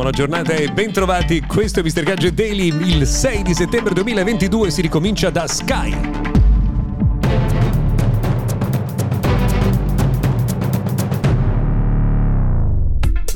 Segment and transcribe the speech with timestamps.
[0.00, 1.42] Buona giornata e bentrovati.
[1.42, 2.04] Questo è Mr.
[2.04, 2.68] Gadget Daily.
[2.68, 6.29] Il 6 di settembre 2022 si ricomincia da Sky.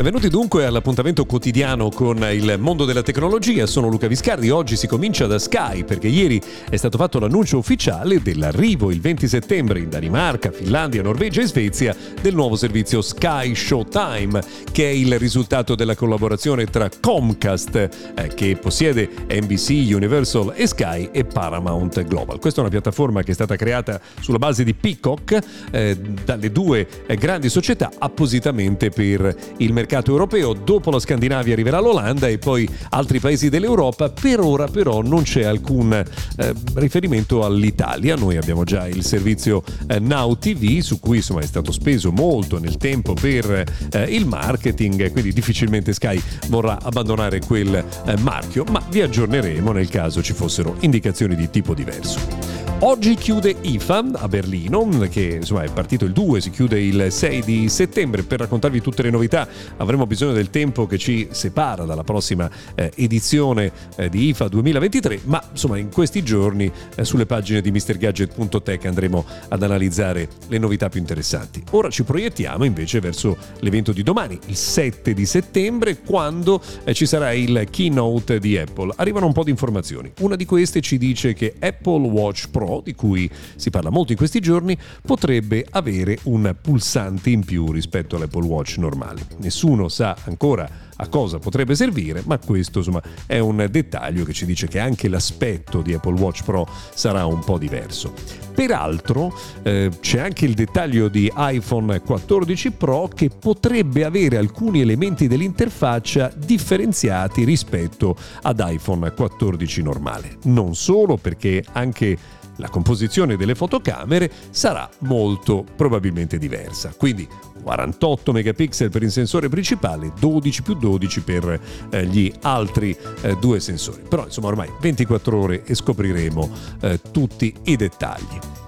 [0.05, 3.65] Benvenuti dunque all'appuntamento quotidiano con il mondo della tecnologia.
[3.65, 4.51] Sono Luca Viscardi.
[4.51, 9.27] Oggi si comincia da Sky perché ieri è stato fatto l'annuncio ufficiale dell'arrivo il 20
[9.27, 15.19] settembre in Danimarca, Finlandia, Norvegia e Svezia del nuovo servizio Sky Showtime, che è il
[15.19, 17.75] risultato della collaborazione tra Comcast,
[18.15, 22.39] eh, che possiede NBC, Universal e Sky, e Paramount Global.
[22.39, 25.39] Questa è una piattaforma che è stata creata sulla base di Peacock
[25.71, 31.53] eh, dalle due eh, grandi società appositamente per il mercato mercato europeo, dopo la Scandinavia
[31.53, 34.11] arriverà l'Olanda e poi altri paesi dell'Europa.
[34.11, 38.17] Per ora però non c'è alcun eh, riferimento all'Italia.
[38.17, 42.59] Noi abbiamo già il servizio eh, Now TV su cui insomma è stato speso molto
[42.59, 48.83] nel tempo per eh, il marketing, quindi difficilmente Sky vorrà abbandonare quel eh, marchio, ma
[48.91, 52.65] vi aggiorneremo nel caso ci fossero indicazioni di tipo diverso.
[52.81, 57.43] Oggi chiude IFA a Berlino, che insomma è partito il 2, si chiude il 6
[57.43, 58.25] di settembre.
[58.25, 59.49] Per raccontarvi tutte le novità
[59.85, 65.21] avremo bisogno del tempo che ci separa dalla prossima eh, edizione eh, di IFA 2023,
[65.25, 70.89] ma insomma in questi giorni eh, sulle pagine di MrGadget.tech andremo ad analizzare le novità
[70.89, 71.63] più interessanti.
[71.71, 77.07] Ora ci proiettiamo invece verso l'evento di domani, il 7 di settembre, quando eh, ci
[77.07, 78.93] sarà il keynote di Apple.
[78.97, 80.13] Arrivano un po' di informazioni.
[80.21, 84.19] Una di queste ci dice che Apple Watch Pro di cui si parla molto in
[84.19, 89.27] questi giorni, potrebbe avere un pulsante in più rispetto all'Apple Watch normale.
[89.39, 94.47] Nessuno sa ancora a cosa potrebbe servire, ma questo insomma è un dettaglio che ci
[94.47, 98.13] dice che anche l'aspetto di Apple Watch Pro sarà un po' diverso.
[98.55, 105.27] Peraltro eh, c'è anche il dettaglio di iPhone 14 Pro che potrebbe avere alcuni elementi
[105.27, 110.39] dell'interfaccia differenziati rispetto ad iPhone 14 normale.
[110.45, 112.17] Non solo perché anche
[112.57, 116.95] la composizione delle fotocamere sarà molto probabilmente diversa.
[116.97, 117.27] Quindi
[117.63, 121.61] 48 megapixel per il sensore principale, 12 più 12 per
[121.91, 124.03] eh, gli altri eh, due sensori.
[124.09, 126.51] Però insomma ormai 24 ore e scopriremo
[126.81, 128.64] eh, tutti i dettagli.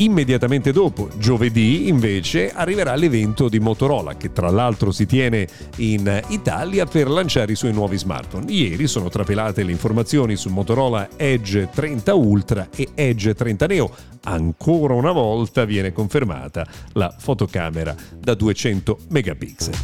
[0.00, 5.46] Immediatamente dopo, giovedì, invece, arriverà l'evento di Motorola, che tra l'altro si tiene
[5.76, 8.50] in Italia per lanciare i suoi nuovi smartphone.
[8.50, 13.94] Ieri sono trapelate le informazioni su Motorola Edge 30 Ultra e Edge 30 Neo.
[14.22, 19.74] Ancora una volta viene confermata la fotocamera da 200 megapixel.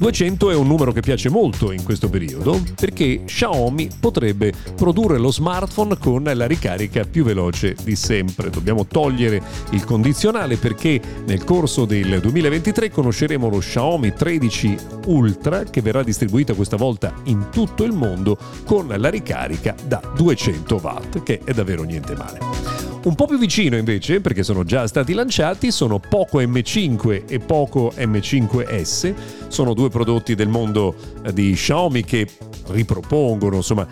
[0.00, 5.30] 200 è un numero che piace molto in questo periodo perché Xiaomi potrebbe produrre lo
[5.30, 8.48] smartphone con la ricarica più veloce di sempre.
[8.48, 14.76] Dobbiamo togliere il condizionale perché nel corso del 2023 conosceremo lo Xiaomi 13
[15.06, 20.80] Ultra che verrà distribuita questa volta in tutto il mondo con la ricarica da 200
[20.82, 22.80] watt che è davvero niente male.
[23.02, 27.94] Un po' più vicino invece, perché sono già stati lanciati, sono Poco M5 e Poco
[27.96, 29.14] M5S.
[29.48, 30.94] Sono due prodotti del mondo
[31.24, 32.26] eh, di Xiaomi che
[32.72, 33.86] ripropongono insomma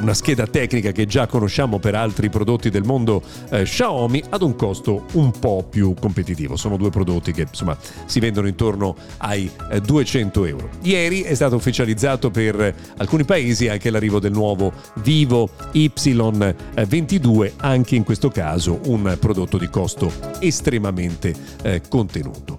[0.00, 4.56] una scheda tecnica che già conosciamo per altri prodotti del mondo eh, Xiaomi ad un
[4.56, 6.56] costo un po' più competitivo.
[6.56, 7.76] Sono due prodotti che insomma
[8.06, 10.68] si vendono intorno ai eh, 200 euro.
[10.82, 18.04] Ieri è stato ufficializzato per alcuni paesi anche l'arrivo del nuovo Vivo Y22, anche in
[18.04, 22.56] questo caso un prodotto di costo estremamente eh, contenuto.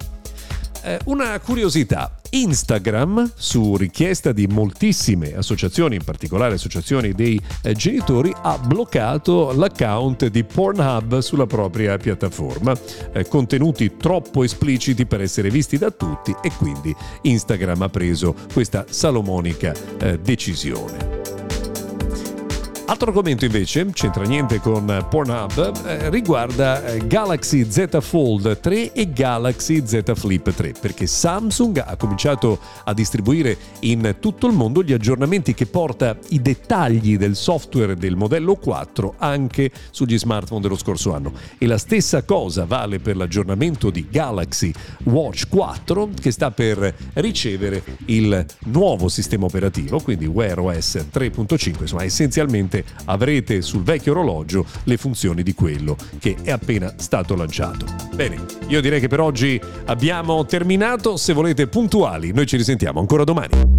[0.84, 8.34] Eh, una curiosità, Instagram, su richiesta di moltissime associazioni, in particolare associazioni dei eh, genitori,
[8.36, 12.76] ha bloccato l'account di Pornhub sulla propria piattaforma.
[13.14, 18.86] Eh, contenuti troppo espliciti per essere visti da tutti e quindi Instagram ha preso questa
[18.90, 21.17] salomonica eh, decisione.
[22.90, 29.12] Altro argomento invece, c'entra niente con Pornhub, eh, riguarda eh, Galaxy Z Fold 3 e
[29.12, 34.94] Galaxy Z Flip 3, perché Samsung ha cominciato a distribuire in tutto il mondo gli
[34.94, 41.14] aggiornamenti che porta i dettagli del software del modello 4 anche sugli smartphone dello scorso
[41.14, 41.34] anno.
[41.58, 44.72] E la stessa cosa vale per l'aggiornamento di Galaxy
[45.04, 52.06] Watch 4 che sta per ricevere il nuovo sistema operativo, quindi Wear OS 3.5, insomma
[52.06, 57.86] essenzialmente ovviamente avrete sul vecchio orologio le funzioni di quello che è appena stato lanciato.
[58.14, 63.24] Bene, io direi che per oggi abbiamo terminato, se volete puntuali, noi ci risentiamo ancora
[63.24, 63.77] domani.